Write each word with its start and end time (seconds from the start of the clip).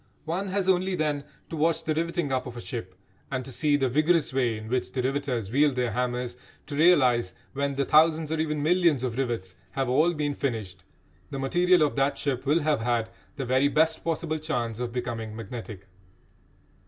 One 0.25 0.47
has 0.47 0.67
only, 0.67 0.95
then, 0.95 1.25
to 1.51 1.55
watch 1.55 1.83
the 1.83 1.93
riveting 1.93 2.31
up 2.31 2.47
of 2.47 2.57
a 2.57 2.59
ship, 2.61 2.95
and 3.31 3.45
to 3.45 3.51
see 3.51 3.75
the 3.75 3.87
vigorous 3.87 4.33
way 4.33 4.57
in 4.57 4.67
which 4.67 4.91
the 4.91 5.03
riveters 5.03 5.51
wield 5.51 5.75
their 5.75 5.91
hammers, 5.91 6.37
to 6.65 6.75
realise 6.75 7.33
that 7.33 7.37
when 7.53 7.75
the 7.75 7.85
thousands 7.85 8.31
or 8.31 8.39
even 8.39 8.63
millions 8.63 9.03
of 9.03 9.19
rivets 9.19 9.53
have 9.73 9.89
all 9.89 10.15
been 10.15 10.33
finished 10.33 10.83
the 11.29 11.37
material 11.37 11.83
of 11.83 11.95
that 11.97 12.17
ship 12.17 12.47
will 12.47 12.61
have 12.61 12.79
had 12.81 13.11
the 13.35 13.45
very 13.45 13.67
best 13.67 14.03
possible 14.03 14.39
chance 14.39 14.79
of 14.79 14.91
becoming 14.91 15.35
magnetic. 15.35 15.85